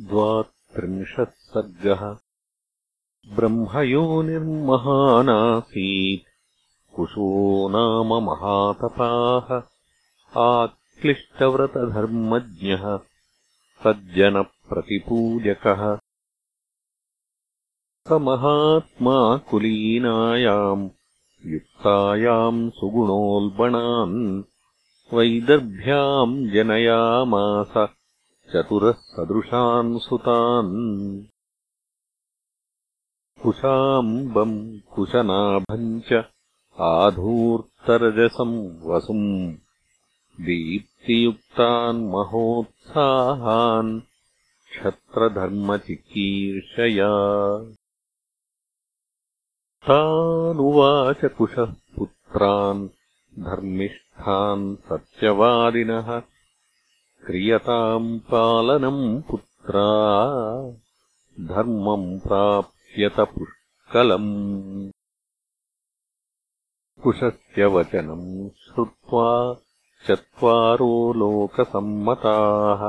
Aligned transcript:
द्वात्रिंशः 0.00 1.24
सर्गः 1.24 2.16
ब्रह्मयोनिर्महानासीत्। 3.36 6.26
कुशो 6.96 7.68
नाम 7.68 8.24
महातपाः। 8.24 9.62
आक्लिष्टव्रतधर्मज्ञः। 10.40 12.98
सज्जनप्रतिपूजकः। 13.84 15.98
स 18.08 18.12
महात्मा 18.12 19.36
कुलीनायाम् 19.36 20.90
युक्तायाम् 21.46 22.70
सुगुणोल्बणान् 22.70 24.42
वैदर्भ्याम् 25.14 26.50
जनयामास 26.50 27.88
चतुरः 28.52 28.92
सदृशान् 28.92 29.98
सुतान् 29.98 31.24
कुशाम्बम् 33.42 34.80
कुशनाभम् 34.94 36.00
च 36.00 36.24
आधूर्तरजसम् 36.80 38.58
वसुम् 38.82 39.54
दीप्तियुक्तान् 40.40 42.08
महोत्साहान् 42.10 44.00
क्षत्रधर्मचिकीर्षया। 44.70 47.12
तानुवाच 49.88 51.20
कुशः 51.38 51.70
पुत्रान् 51.96 52.88
धर्मिष्ठान् 53.38 54.76
सत्यवादिनः 54.76 56.08
क्रियताम् 57.26 58.18
पालनम् 58.18 59.22
पुत्रा 59.22 59.80
धर्मम् 61.40 62.20
प्राप्यत 62.20 63.20
पुष्कलम्। 63.20 64.90
कुशस्य 67.02 67.64
वचनम् 67.64 68.48
श्रुत्वा 68.48 69.56
चत्वारो 70.06 71.12
लोकसम्मताः 71.12 72.88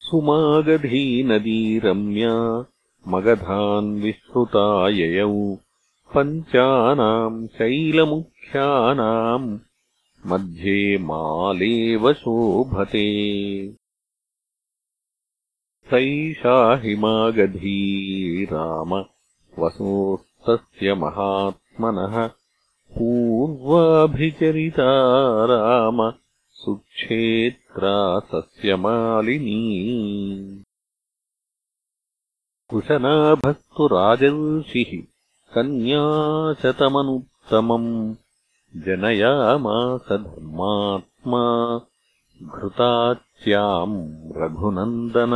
सुमागधी 0.00 1.22
नदी 1.22 1.78
रम्या 1.78 2.64
मगधान्विश्रुता 3.08 4.88
ययौ 4.88 5.56
पञ्चानाम् 6.14 7.46
शैलमुख्यानाम् 7.46 9.58
मध्ये 10.26 10.98
मालेव 10.98 12.12
शोभते 12.12 13.08
सैषा 15.92 16.56
हिमागधी 16.82 17.72
राम 18.52 18.92
वसोस्तस्य 19.62 20.94
महात्मनः 21.02 22.16
पूर्वाभिचरिता 22.98 24.88
राम 25.52 26.00
सुक्षेत्रा 26.64 27.94
सस्यमालिनी 28.32 29.60
कुशनाभस्तु 32.70 33.86
राजर्षिः 33.96 34.92
कन्याशतमनुत्तमम् 35.54 36.66
जनयामास 38.74 40.06
धर्मात्मा 40.12 41.42
घृताच्याम् 42.40 43.98
रघुनन्दन 44.42 45.34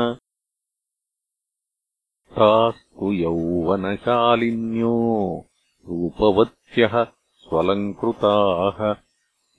तास्तु 2.39 3.13
यौवनशालिन्यो। 3.13 5.45
रूपवत्यः 5.89 7.05
स्वलङ्कृताः। 7.05 8.97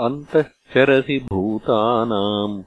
अन्तश्चरसि 0.00 1.28
भूतानाम् 1.32 2.62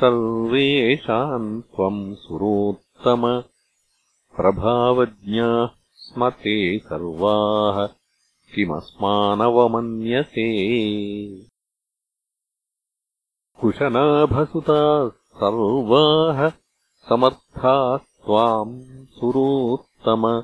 सर्वेषाम् 0.00 1.62
त्वम् 1.62 2.14
सुरोत्तम। 2.14 3.42
प्रभावज्ञाः 4.36 5.68
स्म 5.94 6.30
ते 6.30 6.78
सर्वाः 6.78 8.03
किमस्मानवमन्यसे। 8.54 10.46
कुशनाभसुताः 13.60 15.08
सर्वाः 15.08 16.52
समर्थाः 17.08 17.96
त्वाम् 17.96 19.06
सुरोत्तम। 19.06 20.42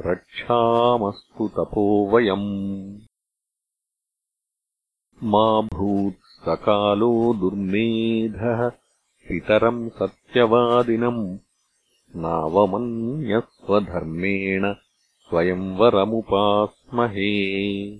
रक्षामस्तु 0.00 1.48
तपो 1.48 2.10
वयम्। 2.10 2.98
मा 5.24 5.60
भूत्सकालो 5.60 7.34
दुर्मेधः 7.34 8.72
पितरम् 9.28 9.90
सत्यवादिनम् 9.90 11.38
नावमन्यस्वधर्मेण 12.16 14.74
स्वयंवरमुपास्महे। 15.20 17.98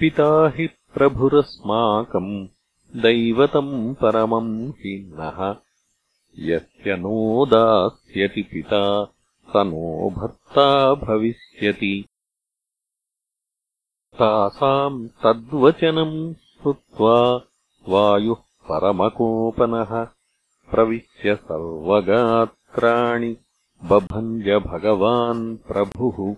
पिता 0.00 0.52
हि 0.56 0.66
प्रभुरस्माकम् 0.66 2.48
दैवतम् 2.96 3.94
परमम् 3.94 4.68
हि 4.68 5.14
नः। 5.18 5.56
यस्य 6.38 6.96
नोदास्यति 6.96 8.42
पिता 8.42 9.14
स 9.48 9.52
नो 9.56 10.10
भर्ता 10.10 10.94
भविष्यति। 10.94 12.04
तासाम् 14.14 15.08
तद्वचनम् 15.08 16.34
श्रुत्वा 16.34 17.40
वायुः 17.88 18.36
परमकोपनः 18.72 20.19
प्रविश्य 20.70 21.36
सर्वगात्राणि 21.36 23.36
बभञ्ज 23.84 24.62
भगवान् 24.62 25.56
प्रभुः। 25.56 26.36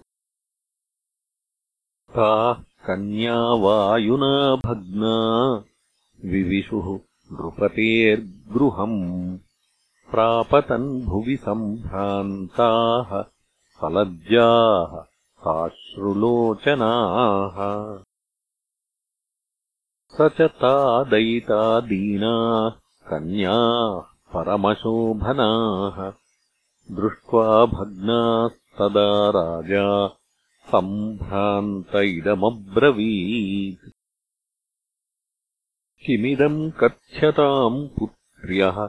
ताः 2.14 2.54
कन्या 2.54 3.36
वायुना 3.36 4.56
भग्ना 4.56 5.64
विविशुः 6.24 6.98
नृपतेर्गृहम्। 7.32 9.38
प्रापतन् 10.10 11.02
भुवि 11.02 11.36
सम्भ्रान्ताः 11.36 13.24
सलज्जाः 13.80 15.04
साश्रुलोचनाः। 15.38 17.98
स 20.08 20.18
च 20.20 20.40
तादयिता 20.40 21.80
दीनाः 21.80 23.10
कन्याः 23.10 24.11
परमशोभनाः। 24.36 26.12
दृष्ट्वा 26.96 27.66
भग्नास्तदा 27.66 29.30
राजा 29.30 30.18
सम्भ्रान्त 30.72 31.94
इदमब्रवीत् 31.94 33.90
किमिदम् 36.06 36.70
कथ्यताम् 36.70 37.88
पुत्र्यः 37.88 38.88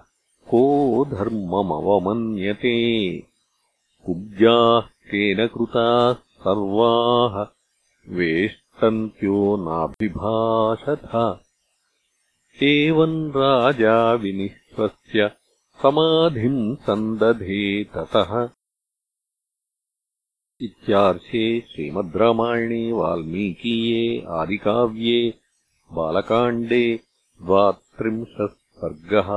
को 0.49 1.05
धर्ममवमन्यते? 1.05 3.23
कुब्जाः 4.05 4.81
केन 4.81 5.47
कृताः 5.47 6.13
सर्वाः 6.13 7.47
वेष्टन्त्यो 8.09 9.57
नाभिभाषथ 9.57 11.39
एवम् 12.63 13.29
राजा 13.29 14.13
विनिश्वस्य 14.79 15.31
समाधिम् 15.81 16.75
सन्दधे 16.75 17.83
ततः। 17.83 18.49
इत्यार्षे 20.61 21.61
श्रीमद् 21.61 22.17
रामायणे 22.17 22.91
वाल्मीकीये 22.91 24.25
आदिकाव्ये 24.39 25.33
बालकाण्डे 25.93 26.99
द्वात्रिंशः 27.41 28.47
सर्गः 28.47 29.29